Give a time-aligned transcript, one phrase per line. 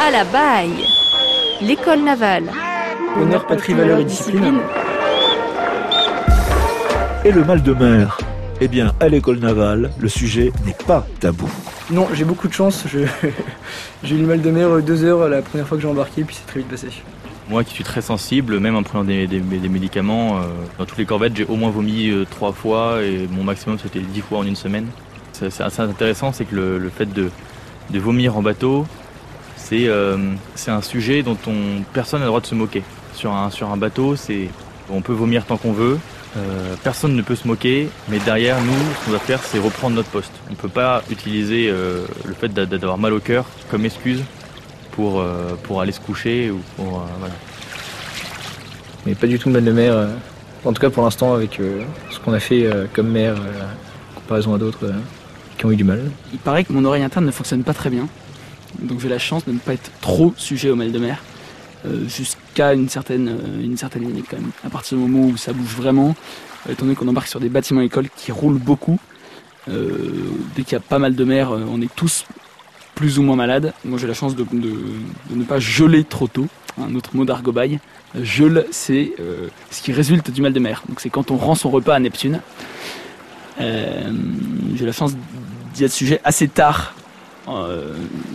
[0.00, 0.84] À la baille
[1.60, 2.50] L'école navale.
[3.20, 4.58] Honneur, patrie, valeur et discipline.
[7.24, 8.18] Et le mal de mer
[8.60, 11.50] Eh bien, à l'école navale, le sujet n'est pas tabou.
[11.90, 12.84] Non, j'ai beaucoup de chance.
[12.86, 13.00] Je-
[14.04, 16.36] J'ai eu le mal de mer deux heures la première fois que j'ai embarqué, puis
[16.36, 16.86] c'est très vite passé.
[17.48, 20.40] Moi qui suis très sensible, même en prenant des, des- des médicaments, euh,
[20.78, 23.98] dans toutes les corvettes, j'ai au moins vomi euh, trois fois et mon maximum c'était
[24.00, 24.86] dix fois en une semaine.
[25.32, 27.30] C'est c'est assez intéressant, c'est que le, le fait de,
[27.90, 28.86] de vomir en bateau,
[29.58, 30.16] c'est euh,
[30.54, 32.82] c'est un sujet dont on, personne n'a le droit de se moquer.
[33.14, 34.48] Sur un, sur un bateau, c'est
[34.90, 35.98] on peut vomir tant qu'on veut,
[36.36, 39.96] euh, personne ne peut se moquer, mais derrière nous, ce qu'on doit faire, c'est reprendre
[39.96, 40.32] notre poste.
[40.48, 44.22] On ne peut pas utiliser euh, le fait d'a- d'avoir mal au cœur comme excuse
[44.92, 47.34] pour, euh, pour aller se coucher ou pour euh, voilà.
[49.06, 49.92] Mais pas du tout mal de mer.
[49.92, 50.06] euh,
[50.64, 53.62] En tout cas pour l'instant avec euh, ce qu'on a fait euh, comme mer, euh,
[54.16, 54.92] en comparaison à d'autres euh,
[55.56, 56.00] qui ont eu du mal.
[56.32, 58.06] Il paraît que mon oreille interne ne fonctionne pas très bien.
[58.80, 61.22] Donc j'ai la chance de ne pas être trop sujet au mal de mer.
[61.86, 64.50] euh, jusqu'à une certaine, euh, une certaine limite quand même.
[64.64, 66.14] À partir du moment où ça bouge vraiment,
[66.66, 68.98] euh, étant donné qu'on embarque sur des bâtiments écoles qui roulent beaucoup,
[70.56, 72.24] dès qu'il y a pas mal de mer, on est tous
[72.94, 73.74] plus ou moins malades.
[73.84, 76.46] Moi j'ai la chance de, ne pas geler trop tôt.
[76.80, 77.78] Un autre mot d'argobaille.
[78.18, 79.12] Geule, c'est
[79.70, 80.84] ce qui résulte du mal de mer.
[80.88, 82.40] Donc c'est quand on rend son repas à Neptune.
[83.60, 85.14] J'ai la chance
[85.74, 86.94] d'y être sujet assez tard
[87.56, 87.94] euh,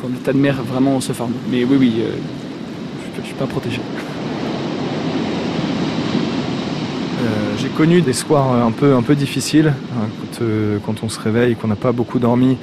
[0.00, 1.32] quand l'état de mer vraiment se forme.
[1.50, 2.10] Mais oui, oui, euh,
[3.16, 3.80] je, je suis pas protégé.
[7.24, 7.26] Euh,
[7.58, 11.56] J'ai connu des soirs un peu, un peu difficiles hein, quand, euh, on se réveille
[11.56, 12.56] qu'on n'a pas beaucoup dormi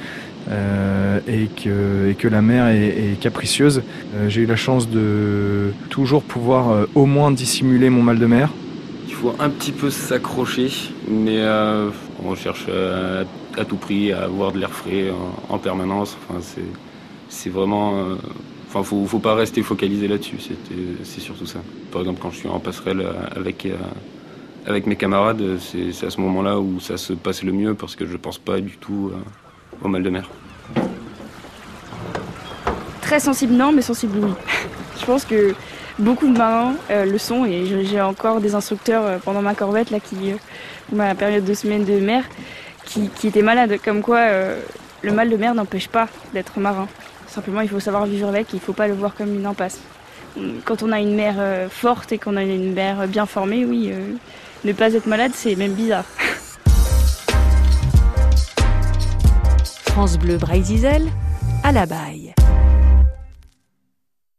[0.50, 3.82] euh, et, que, la mer est, capricieuse.
[4.14, 8.26] Euh, J'ai eu la chance de toujours pouvoir euh, au moins dissimuler mon mal de
[8.26, 8.50] mer.
[9.22, 10.68] Faut un petit peu s'accrocher,
[11.06, 11.90] mais euh,
[12.24, 13.22] on cherche euh,
[13.56, 16.16] à tout prix à avoir de l'air frais en, en permanence.
[16.28, 16.40] Enfin,
[17.28, 17.98] c'est, vraiment.
[17.98, 18.16] euh,
[18.68, 20.38] Enfin, faut, faut pas rester focalisé là-dessus.
[21.04, 21.60] C'est surtout ça.
[21.92, 23.06] Par exemple, quand je suis en passerelle
[23.36, 23.68] avec
[24.66, 28.06] avec mes camarades, c'est, à ce moment-là où ça se passe le mieux parce que
[28.06, 29.12] je pense pas du tout
[29.82, 30.30] au mal de mer.
[33.02, 34.30] Très sensible, non, mais sensible, oui.
[35.00, 35.54] Je pense que
[35.98, 39.90] beaucoup de marins euh, le sont et j'ai- encore des instructeurs euh, pendant ma corvette,
[39.90, 40.36] là, qui, euh,
[40.88, 42.24] pour ma période de semaine de mer,
[42.84, 43.78] qui, qui étaient malades.
[43.84, 44.60] Comme quoi, euh,
[45.02, 46.88] le mal de mer n'empêche pas d'être marin.
[47.26, 49.78] Simplement, il faut savoir vivre avec, il ne faut pas le voir comme une impasse.
[50.64, 53.90] Quand on a une mer euh, forte et qu'on a une mer bien formée, oui,
[53.92, 54.14] euh,
[54.64, 56.04] ne pas être malade, c'est même bizarre.
[59.86, 61.02] France Bleu Brésil,
[61.64, 62.32] à la baille.